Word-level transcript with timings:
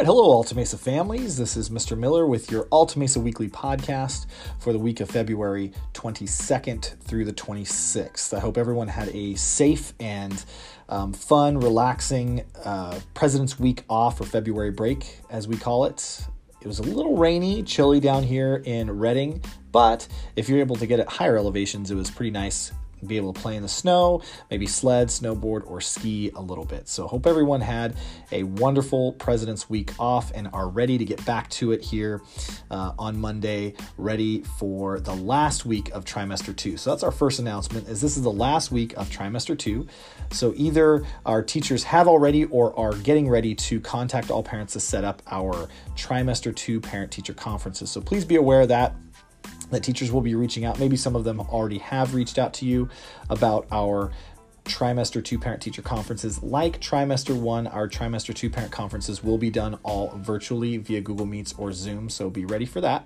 right, 0.00 0.06
hello, 0.06 0.32
Alta 0.32 0.54
Mesa 0.54 0.78
families. 0.78 1.36
This 1.36 1.58
is 1.58 1.68
Mr. 1.68 1.94
Miller 1.94 2.26
with 2.26 2.50
your 2.50 2.66
Alta 2.70 2.98
Mesa 2.98 3.20
Weekly 3.20 3.50
podcast 3.50 4.24
for 4.58 4.72
the 4.72 4.78
week 4.78 5.00
of 5.00 5.10
February 5.10 5.74
22nd 5.92 6.98
through 7.02 7.26
the 7.26 7.34
26th. 7.34 8.32
I 8.32 8.40
hope 8.40 8.56
everyone 8.56 8.88
had 8.88 9.10
a 9.10 9.34
safe 9.34 9.92
and 10.00 10.42
um, 10.88 11.12
fun, 11.12 11.58
relaxing 11.58 12.46
uh, 12.64 12.98
President's 13.12 13.58
Week 13.58 13.84
off 13.90 14.18
or 14.22 14.24
February 14.24 14.70
break, 14.70 15.18
as 15.28 15.46
we 15.46 15.58
call 15.58 15.84
it. 15.84 16.24
It 16.62 16.66
was 16.66 16.78
a 16.78 16.82
little 16.82 17.18
rainy, 17.18 17.62
chilly 17.62 18.00
down 18.00 18.22
here 18.22 18.62
in 18.64 18.90
Redding, 18.90 19.44
but 19.70 20.08
if 20.34 20.48
you're 20.48 20.60
able 20.60 20.76
to 20.76 20.86
get 20.86 20.98
at 20.98 21.10
higher 21.10 21.36
elevations, 21.36 21.90
it 21.90 21.94
was 21.94 22.10
pretty 22.10 22.30
nice 22.30 22.72
be 23.06 23.16
able 23.16 23.32
to 23.32 23.40
play 23.40 23.56
in 23.56 23.62
the 23.62 23.68
snow, 23.68 24.22
maybe 24.50 24.66
sled, 24.66 25.08
snowboard, 25.08 25.68
or 25.68 25.80
ski 25.80 26.30
a 26.34 26.40
little 26.40 26.64
bit. 26.64 26.88
So, 26.88 27.06
hope 27.06 27.26
everyone 27.26 27.60
had 27.60 27.96
a 28.32 28.42
wonderful 28.44 29.12
President's 29.14 29.68
Week 29.68 29.92
off 29.98 30.32
and 30.34 30.48
are 30.52 30.68
ready 30.68 30.98
to 30.98 31.04
get 31.04 31.24
back 31.24 31.48
to 31.50 31.72
it 31.72 31.82
here 31.82 32.22
uh, 32.70 32.92
on 32.98 33.18
Monday, 33.18 33.74
ready 33.96 34.42
for 34.42 35.00
the 35.00 35.14
last 35.14 35.64
week 35.64 35.90
of 35.90 36.04
trimester 36.04 36.54
two. 36.54 36.76
So, 36.76 36.90
that's 36.90 37.02
our 37.02 37.12
first 37.12 37.38
announcement. 37.38 37.88
Is 37.88 38.00
this 38.00 38.16
is 38.16 38.22
the 38.22 38.32
last 38.32 38.70
week 38.70 38.94
of 38.96 39.08
trimester 39.10 39.58
two. 39.58 39.86
So, 40.32 40.52
either 40.56 41.04
our 41.26 41.42
teachers 41.42 41.84
have 41.84 42.08
already 42.08 42.44
or 42.46 42.78
are 42.78 42.92
getting 42.92 43.28
ready 43.28 43.54
to 43.54 43.80
contact 43.80 44.30
all 44.30 44.42
parents 44.42 44.72
to 44.74 44.80
set 44.80 45.04
up 45.04 45.22
our 45.30 45.68
trimester 45.96 46.54
two 46.54 46.80
parent 46.80 47.10
teacher 47.10 47.34
conferences. 47.34 47.90
So, 47.90 48.00
please 48.00 48.24
be 48.24 48.36
aware 48.36 48.62
of 48.62 48.68
that 48.68 48.94
that 49.70 49.82
teachers 49.82 50.12
will 50.12 50.20
be 50.20 50.34
reaching 50.34 50.64
out. 50.64 50.78
Maybe 50.78 50.96
some 50.96 51.16
of 51.16 51.24
them 51.24 51.40
already 51.40 51.78
have 51.78 52.14
reached 52.14 52.38
out 52.38 52.52
to 52.54 52.66
you 52.66 52.88
about 53.28 53.66
our 53.70 54.10
trimester 54.64 55.24
two 55.24 55.38
parent 55.38 55.62
teacher 55.62 55.82
conferences. 55.82 56.42
Like 56.42 56.80
trimester 56.80 57.34
one, 57.34 57.66
our 57.66 57.88
trimester 57.88 58.34
two 58.34 58.50
parent 58.50 58.72
conferences 58.72 59.22
will 59.22 59.38
be 59.38 59.50
done 59.50 59.78
all 59.82 60.08
virtually 60.16 60.76
via 60.76 61.00
Google 61.00 61.26
Meets 61.26 61.54
or 61.58 61.72
Zoom, 61.72 62.08
so 62.08 62.30
be 62.30 62.44
ready 62.44 62.66
for 62.66 62.80
that. 62.80 63.04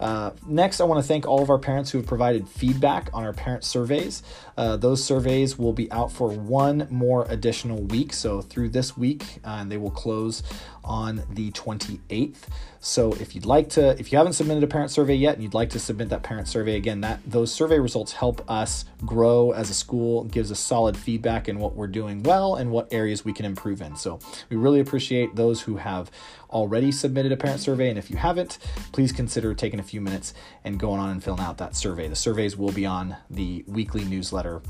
Uh, 0.00 0.30
next, 0.46 0.80
I 0.80 0.84
want 0.84 1.02
to 1.02 1.06
thank 1.06 1.26
all 1.26 1.42
of 1.42 1.50
our 1.50 1.58
parents 1.58 1.90
who 1.90 1.98
have 1.98 2.06
provided 2.06 2.48
feedback 2.48 3.10
on 3.12 3.24
our 3.24 3.32
parent 3.32 3.64
surveys. 3.64 4.22
Uh, 4.56 4.76
those 4.76 5.02
surveys 5.04 5.58
will 5.58 5.72
be 5.72 5.90
out 5.90 6.12
for 6.12 6.30
one 6.30 6.86
more 6.90 7.26
additional 7.28 7.82
week, 7.82 8.12
so 8.12 8.40
through 8.40 8.68
this 8.68 8.96
week, 8.96 9.24
uh, 9.44 9.58
and 9.60 9.72
they 9.72 9.76
will 9.76 9.90
close 9.90 10.42
on 10.84 11.22
the 11.30 11.50
28th. 11.52 12.36
So 12.80 13.12
if 13.14 13.34
you'd 13.34 13.44
like 13.44 13.70
to, 13.70 13.98
if 13.98 14.12
you 14.12 14.18
haven't 14.18 14.34
submitted 14.34 14.62
a 14.62 14.68
parent 14.68 14.90
survey 14.90 15.14
yet 15.14 15.34
and 15.34 15.42
you'd 15.42 15.54
like 15.54 15.70
to 15.70 15.78
submit 15.78 16.10
that 16.10 16.22
parent 16.22 16.48
survey 16.48 16.76
again, 16.76 17.00
that 17.00 17.20
those 17.26 17.52
survey 17.52 17.78
results 17.78 18.12
help 18.12 18.48
us 18.48 18.84
grow 19.04 19.50
as 19.50 19.68
a 19.68 19.74
school, 19.74 20.24
gives 20.24 20.52
us 20.52 20.60
solid 20.60 20.96
feedback 20.96 21.48
in 21.48 21.58
what 21.58 21.74
we're 21.74 21.88
doing 21.88 22.22
well 22.22 22.54
and 22.54 22.70
what 22.70 22.92
areas 22.92 23.24
we 23.24 23.32
can 23.32 23.44
improve 23.44 23.82
in. 23.82 23.96
So 23.96 24.20
we 24.48 24.56
really 24.56 24.80
appreciate 24.80 25.34
those 25.34 25.62
who 25.62 25.76
have 25.76 26.10
already 26.50 26.92
submitted 26.92 27.32
a 27.32 27.36
parent 27.36 27.60
survey. 27.60 27.88
And 27.90 27.98
if 27.98 28.10
you 28.10 28.16
haven't, 28.16 28.58
please 28.92 29.12
consider 29.12 29.54
taking 29.54 29.80
a 29.80 29.82
few 29.82 30.00
minutes 30.00 30.34
and 30.64 30.78
going 30.78 31.00
on 31.00 31.10
and 31.10 31.22
filling 31.22 31.40
out 31.40 31.58
that 31.58 31.76
survey. 31.76 32.08
The 32.08 32.16
surveys 32.16 32.56
will 32.56 32.72
be 32.72 32.86
on 32.86 33.16
the 33.30 33.64
weekly 33.66 34.04
newsletter 34.04 34.62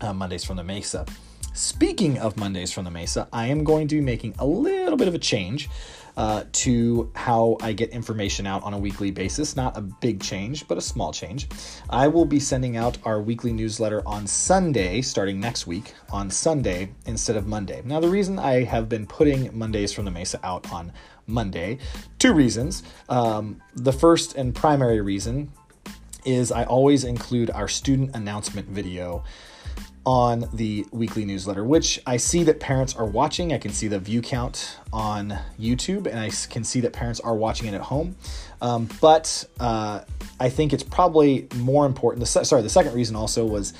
uh, 0.00 0.12
Mondays 0.12 0.44
from 0.44 0.56
the 0.56 0.64
Mesa. 0.64 1.06
Speaking 1.52 2.18
of 2.18 2.36
Mondays 2.36 2.70
from 2.70 2.84
the 2.84 2.90
Mesa, 2.90 3.28
I 3.32 3.46
am 3.46 3.64
going 3.64 3.88
to 3.88 3.94
be 3.94 4.00
making 4.02 4.34
a 4.38 4.46
little 4.46 4.98
bit 4.98 5.08
of 5.08 5.14
a 5.14 5.18
change 5.18 5.70
uh, 6.16 6.44
to 6.52 7.10
how 7.14 7.56
I 7.60 7.72
get 7.72 7.90
information 7.90 8.46
out 8.46 8.62
on 8.62 8.72
a 8.72 8.78
weekly 8.78 9.10
basis. 9.10 9.56
Not 9.56 9.76
a 9.76 9.82
big 9.82 10.22
change, 10.22 10.66
but 10.66 10.78
a 10.78 10.80
small 10.80 11.12
change. 11.12 11.48
I 11.90 12.08
will 12.08 12.24
be 12.24 12.40
sending 12.40 12.76
out 12.76 12.98
our 13.04 13.20
weekly 13.20 13.52
newsletter 13.52 14.02
on 14.06 14.26
Sunday, 14.26 15.02
starting 15.02 15.38
next 15.40 15.66
week, 15.66 15.94
on 16.10 16.30
Sunday 16.30 16.90
instead 17.04 17.36
of 17.36 17.46
Monday. 17.46 17.82
Now, 17.84 18.00
the 18.00 18.08
reason 18.08 18.38
I 18.38 18.64
have 18.64 18.88
been 18.88 19.06
putting 19.06 19.56
Mondays 19.56 19.92
from 19.92 20.04
the 20.04 20.10
Mesa 20.10 20.40
out 20.42 20.72
on 20.72 20.92
Monday, 21.26 21.78
two 22.18 22.32
reasons. 22.32 22.82
Um, 23.08 23.60
the 23.74 23.92
first 23.92 24.36
and 24.36 24.54
primary 24.54 25.00
reason 25.00 25.50
is 26.24 26.50
I 26.50 26.64
always 26.64 27.04
include 27.04 27.50
our 27.50 27.68
student 27.68 28.14
announcement 28.14 28.68
video 28.68 29.24
on 30.06 30.48
the 30.52 30.86
weekly 30.92 31.24
newsletter, 31.24 31.64
which 31.64 32.00
I 32.06 32.16
see 32.16 32.44
that 32.44 32.60
parents 32.60 32.94
are 32.94 33.04
watching. 33.04 33.52
I 33.52 33.58
can 33.58 33.72
see 33.72 33.88
the 33.88 33.98
view 33.98 34.22
count 34.22 34.78
on 34.92 35.36
YouTube, 35.60 36.06
and 36.06 36.18
I 36.18 36.30
can 36.48 36.62
see 36.62 36.80
that 36.80 36.92
parents 36.92 37.18
are 37.20 37.34
watching 37.34 37.66
it 37.66 37.74
at 37.74 37.80
home. 37.80 38.14
Um, 38.62 38.88
but 39.00 39.44
uh, 39.58 40.02
I 40.38 40.48
think 40.48 40.72
it's 40.72 40.84
probably 40.84 41.48
more 41.56 41.86
important. 41.86 42.20
The, 42.20 42.44
sorry, 42.44 42.62
the 42.62 42.70
second 42.70 42.94
reason 42.94 43.16
also 43.16 43.44
was 43.44 43.74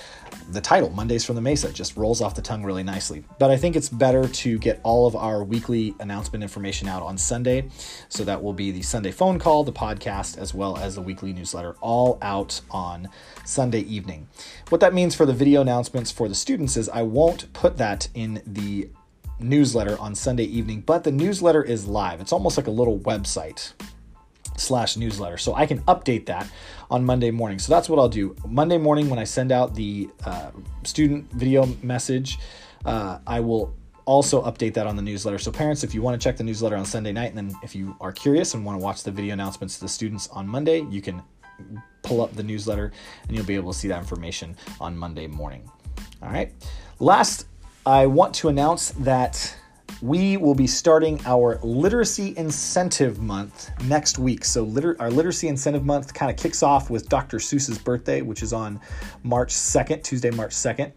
the 0.51 0.61
title, 0.61 0.91
Mondays 0.91 1.25
from 1.25 1.35
the 1.35 1.41
Mesa, 1.41 1.73
just 1.73 1.97
rolls 1.97 2.21
off 2.21 2.35
the 2.35 2.43
tongue 2.43 2.63
really 2.63 2.83
nicely. 2.83 3.25
But 3.39 3.51
I 3.51 3.57
think 3.57 3.75
it's 3.75 3.89
better 3.89 4.29
to 4.29 4.59
get 4.59 4.81
all 4.83 5.07
of 5.07 5.17
our 5.17 5.43
weekly 5.43 5.95
announcement 5.99 6.43
information 6.43 6.89
out 6.89 7.03
on 7.03 7.19
Sunday. 7.19 7.69
So 8.09 8.25
that 8.25 8.43
will 8.43 8.53
be 8.53 8.71
the 8.71 8.83
Sunday 8.83 9.11
phone 9.11 9.39
call, 9.39 9.65
the 9.65 9.73
podcast, 9.73 10.39
as 10.39 10.55
well 10.55 10.77
as 10.77 10.95
the 10.95 11.03
weekly 11.03 11.33
newsletter, 11.33 11.75
all 11.81 12.19
out 12.23 12.61
on 12.71 13.09
Sunday 13.45 13.81
evening. 13.81 14.29
What 14.69 14.81
that 14.83 14.95
means 14.95 15.15
for 15.15 15.27
the 15.27 15.33
video 15.33 15.63
announcements 15.63 16.13
for 16.17 16.29
the 16.29 16.35
students 16.35 16.79
is 16.79 16.89
I 16.89 17.03
won't 17.03 17.53
put 17.53 17.77
that 17.77 18.09
in 18.15 18.43
the 18.47 18.89
newsletter 19.39 19.99
on 20.01 20.15
Sunday 20.15 20.45
evening, 20.45 20.81
but 20.81 21.05
the 21.05 21.13
newsletter 21.13 21.63
is 21.63 21.87
live. 21.87 22.23
It's 22.23 22.33
almost 22.33 22.57
like 22.57 22.67
a 22.67 22.71
little 22.71 22.99
website 23.01 23.75
slash 24.57 24.97
newsletter. 24.97 25.37
So 25.37 25.55
I 25.55 25.67
can 25.67 25.81
update 25.83 26.25
that 26.27 26.51
on 26.91 27.05
Monday 27.05 27.31
morning. 27.31 27.59
So 27.59 27.71
that's 27.75 27.91
what 27.91 27.99
I'll 27.99 28.09
do. 28.09 28.35
Monday 28.49 28.79
morning, 28.79 29.11
when 29.11 29.19
I 29.19 29.25
send 29.25 29.53
out 29.53 29.75
the 29.75 30.09
uh, 30.25 30.53
student 30.85 31.31
video 31.33 31.67
message, 31.83 32.39
uh, 32.87 33.19
I 33.27 33.41
will 33.41 33.75
also 34.07 34.43
update 34.45 34.73
that 34.75 34.87
on 34.87 34.97
the 34.97 35.03
newsletter. 35.03 35.39
So, 35.39 35.51
parents, 35.51 35.85
if 35.85 35.93
you 35.93 36.01
want 36.01 36.19
to 36.19 36.25
check 36.25 36.39
the 36.39 36.45
newsletter 36.45 36.77
on 36.77 36.87
Sunday 36.87 37.13
night, 37.13 37.35
and 37.35 37.37
then 37.37 37.55
if 37.63 37.75
you 37.75 37.95
are 38.01 38.13
curious 38.13 38.55
and 38.55 38.65
want 38.65 38.79
to 38.79 38.83
watch 38.83 39.03
the 39.03 39.11
video 39.11 39.35
announcements 39.35 39.75
to 39.75 39.81
the 39.83 39.89
students 39.89 40.29
on 40.29 40.49
Monday, 40.49 40.87
you 40.89 41.03
can 41.03 41.23
pull 42.03 42.23
up 42.23 42.33
the 42.35 42.43
newsletter 42.43 42.93
and 43.27 43.37
you'll 43.37 43.47
be 43.47 43.57
able 43.57 43.73
to 43.73 43.79
see 43.79 43.89
that 43.89 43.99
information 43.99 44.57
on 44.81 44.97
Monday 44.97 45.27
morning. 45.27 45.69
All 46.23 46.31
right. 46.31 46.53
Last, 46.99 47.47
I 47.85 48.07
want 48.07 48.35
to 48.37 48.49
announce 48.49 48.91
that 48.93 49.57
we 50.03 50.37
will 50.37 50.55
be 50.55 50.67
starting 50.67 51.21
our 51.25 51.59
literacy 51.63 52.35
incentive 52.37 53.21
month 53.21 53.71
next 53.85 54.19
week. 54.19 54.45
So, 54.45 54.63
liter- 54.63 54.97
our 55.01 55.11
literacy 55.11 55.49
incentive 55.49 55.85
month 55.85 56.13
kind 56.13 56.31
of 56.31 56.37
kicks 56.37 56.63
off 56.63 56.91
with 56.91 57.09
Dr. 57.09 57.39
Seuss's 57.39 57.79
birthday, 57.79 58.23
which 58.23 58.43
is 58.43 58.53
on 58.53 58.81
March 59.23 59.53
2nd, 59.53 60.03
Tuesday, 60.03 60.31
March 60.31 60.53
2nd. 60.53 60.93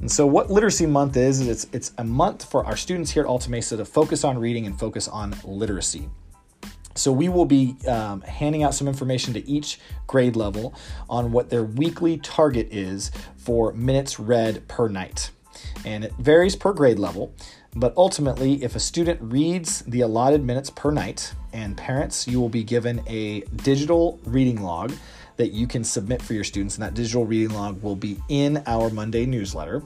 And 0.00 0.10
so, 0.10 0.26
what 0.26 0.50
Literacy 0.50 0.86
Month 0.86 1.16
is, 1.16 1.40
is 1.40 1.48
it's, 1.48 1.66
it's 1.72 1.92
a 1.98 2.04
month 2.04 2.50
for 2.50 2.66
our 2.66 2.76
students 2.76 3.10
here 3.12 3.22
at 3.22 3.28
Alta 3.28 3.50
Mesa 3.50 3.76
to 3.76 3.84
focus 3.84 4.24
on 4.24 4.38
reading 4.38 4.66
and 4.66 4.78
focus 4.78 5.08
on 5.08 5.34
literacy. 5.44 6.08
So, 6.94 7.12
we 7.12 7.28
will 7.28 7.44
be 7.44 7.76
um, 7.86 8.20
handing 8.22 8.62
out 8.62 8.74
some 8.74 8.88
information 8.88 9.34
to 9.34 9.48
each 9.48 9.80
grade 10.06 10.36
level 10.36 10.74
on 11.08 11.32
what 11.32 11.50
their 11.50 11.64
weekly 11.64 12.18
target 12.18 12.68
is 12.70 13.10
for 13.36 13.72
minutes 13.72 14.18
read 14.18 14.66
per 14.68 14.88
night. 14.88 15.30
And 15.84 16.04
it 16.04 16.12
varies 16.18 16.56
per 16.56 16.72
grade 16.72 16.98
level. 16.98 17.34
But 17.76 17.92
ultimately, 17.96 18.62
if 18.62 18.76
a 18.76 18.80
student 18.80 19.20
reads 19.20 19.80
the 19.82 20.02
allotted 20.02 20.44
minutes 20.44 20.70
per 20.70 20.92
night, 20.92 21.34
and 21.52 21.76
parents, 21.76 22.28
you 22.28 22.40
will 22.40 22.48
be 22.48 22.62
given 22.62 23.02
a 23.08 23.40
digital 23.56 24.20
reading 24.24 24.62
log 24.62 24.92
that 25.36 25.52
you 25.52 25.66
can 25.66 25.82
submit 25.82 26.22
for 26.22 26.34
your 26.34 26.44
students, 26.44 26.76
and 26.76 26.84
that 26.84 26.94
digital 26.94 27.26
reading 27.26 27.54
log 27.54 27.82
will 27.82 27.96
be 27.96 28.18
in 28.28 28.62
our 28.66 28.90
Monday 28.90 29.26
newsletter. 29.26 29.82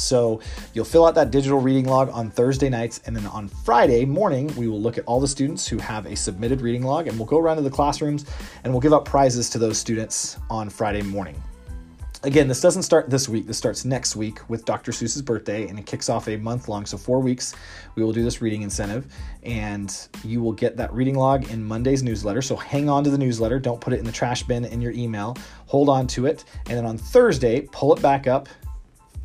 So 0.00 0.40
you'll 0.74 0.84
fill 0.84 1.06
out 1.06 1.14
that 1.14 1.30
digital 1.30 1.60
reading 1.60 1.86
log 1.86 2.10
on 2.10 2.30
Thursday 2.30 2.68
nights, 2.68 3.00
and 3.06 3.14
then 3.14 3.26
on 3.26 3.48
Friday 3.48 4.04
morning, 4.04 4.54
we 4.56 4.68
will 4.68 4.80
look 4.80 4.98
at 4.98 5.04
all 5.04 5.20
the 5.20 5.28
students 5.28 5.66
who 5.66 5.78
have 5.78 6.06
a 6.06 6.16
submitted 6.16 6.60
reading 6.60 6.82
log, 6.82 7.06
and 7.06 7.16
we'll 7.18 7.26
go 7.26 7.38
around 7.38 7.56
to 7.56 7.62
the 7.62 7.70
classrooms 7.70 8.24
and 8.64 8.72
we'll 8.72 8.80
give 8.80 8.92
out 8.92 9.04
prizes 9.04 9.50
to 9.50 9.58
those 9.58 9.78
students 9.78 10.38
on 10.48 10.68
Friday 10.68 11.02
morning. 11.02 11.40
Again, 12.22 12.48
this 12.48 12.60
doesn't 12.60 12.82
start 12.82 13.08
this 13.08 13.30
week. 13.30 13.46
This 13.46 13.56
starts 13.56 13.86
next 13.86 14.14
week 14.14 14.46
with 14.50 14.66
Dr. 14.66 14.92
Seuss's 14.92 15.22
birthday, 15.22 15.68
and 15.68 15.78
it 15.78 15.86
kicks 15.86 16.10
off 16.10 16.28
a 16.28 16.36
month 16.36 16.68
long. 16.68 16.84
So, 16.84 16.98
four 16.98 17.18
weeks, 17.20 17.54
we 17.94 18.04
will 18.04 18.12
do 18.12 18.22
this 18.22 18.42
reading 18.42 18.60
incentive, 18.60 19.06
and 19.42 19.96
you 20.22 20.42
will 20.42 20.52
get 20.52 20.76
that 20.76 20.92
reading 20.92 21.14
log 21.14 21.50
in 21.50 21.64
Monday's 21.64 22.02
newsletter. 22.02 22.42
So, 22.42 22.56
hang 22.56 22.90
on 22.90 23.04
to 23.04 23.10
the 23.10 23.16
newsletter. 23.16 23.58
Don't 23.58 23.80
put 23.80 23.94
it 23.94 24.00
in 24.00 24.04
the 24.04 24.12
trash 24.12 24.42
bin 24.42 24.66
in 24.66 24.82
your 24.82 24.92
email. 24.92 25.34
Hold 25.64 25.88
on 25.88 26.06
to 26.08 26.26
it. 26.26 26.44
And 26.66 26.76
then 26.76 26.84
on 26.84 26.98
Thursday, 26.98 27.62
pull 27.72 27.96
it 27.96 28.02
back 28.02 28.26
up, 28.26 28.50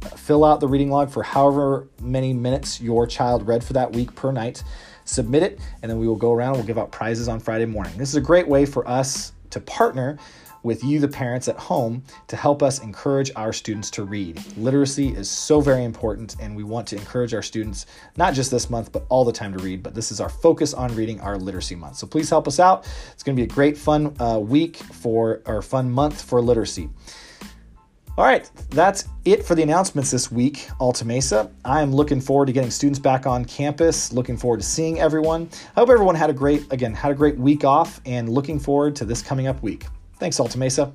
fill 0.10 0.44
out 0.44 0.60
the 0.60 0.68
reading 0.68 0.90
log 0.90 1.10
for 1.10 1.24
however 1.24 1.88
many 2.02 2.34
minutes 2.34 2.80
your 2.81 3.07
child 3.07 3.48
read 3.48 3.63
for 3.63 3.74
that 3.74 3.92
week 3.92 4.13
per 4.16 4.31
night. 4.31 4.63
Submit 5.06 5.44
it, 5.44 5.60
and 5.81 5.90
then 5.92 6.00
we 6.00 6.07
will 6.07 6.16
go 6.16 6.34
around 6.34 6.50
and 6.50 6.57
we'll 6.57 6.68
give 6.68 6.80
out 6.80 6.92
prizes 6.92 7.28
on 7.28 7.40
Friday 7.40 7.66
morning. 7.66 7.96
This 7.98 8.10
is 8.10 8.16
a 8.16 8.22
great 8.22 8.48
way 8.48 8.66
for 8.66 8.88
us 8.88 9.34
to 9.52 9.60
partner 9.60 10.18
with 10.66 10.84
you, 10.84 11.00
the 11.00 11.07
parents 11.07 11.48
at 11.48 11.56
home, 11.57 12.04
to 12.28 12.36
help 12.36 12.63
us 12.63 12.81
encourage 12.81 13.31
our 13.36 13.54
students 13.54 13.92
to 13.92 14.04
read. 14.04 14.44
Literacy 14.57 15.10
is 15.10 15.30
so 15.30 15.62
very 15.62 15.84
important, 15.84 16.36
and 16.42 16.56
we 16.56 16.63
want 16.63 16.88
to 16.88 16.96
encourage 16.96 17.36
our 17.36 17.44
students, 17.44 17.86
not 18.18 18.34
just 18.34 18.50
this 18.50 18.68
month, 18.69 18.92
but 18.92 19.06
all 19.10 19.24
the 19.24 19.31
time 19.31 19.56
to 19.56 19.63
read. 19.63 19.84
But 19.84 19.94
this 19.94 20.12
is 20.12 20.19
our 20.19 20.30
focus 20.30 20.74
on 20.74 20.94
reading 20.96 21.22
our 21.22 21.38
literacy 21.38 21.75
month. 21.75 21.98
So 21.98 22.07
please 22.07 22.31
help 22.31 22.48
us 22.48 22.60
out. 22.60 22.88
It's 23.13 23.22
going 23.22 23.36
to 23.36 23.40
be 23.40 23.46
a 23.46 23.54
great, 23.54 23.78
fun 23.78 24.19
uh, 24.19 24.40
week 24.40 24.78
for, 24.78 25.44
or 25.46 25.62
fun 25.62 25.92
month 25.92 26.19
for 26.24 26.42
literacy. 26.42 26.90
All 28.18 28.24
right, 28.24 28.50
that's 28.70 29.10
it 29.26 29.46
for 29.46 29.56
the 29.56 29.62
announcements 29.62 30.10
this 30.10 30.32
week, 30.32 30.70
Alta 30.80 31.04
Mesa. 31.04 31.52
I 31.66 31.82
am 31.82 31.94
looking 31.94 32.22
forward 32.22 32.46
to 32.46 32.54
getting 32.54 32.72
students 32.72 32.98
back 32.98 33.28
on 33.28 33.44
campus, 33.44 34.14
looking 34.14 34.38
forward 34.38 34.62
to 34.62 34.66
seeing 34.66 35.02
everyone. 35.02 35.50
I 35.76 35.82
hope 35.82 35.90
everyone 35.90 36.16
had 36.16 36.30
a 36.30 36.34
great, 36.34 36.72
again, 36.72 36.94
had 36.94 37.12
a 37.12 37.16
great 37.16 37.38
week 37.38 37.66
off 37.66 38.00
and 38.06 38.30
looking 38.30 38.58
forward 38.58 38.96
to 38.98 39.06
this 39.06 39.22
coming 39.22 39.48
up 39.48 39.62
week. 39.62 39.88
Thanks, 40.14 40.40
Alta 40.40 40.58
Mesa. 40.58 40.94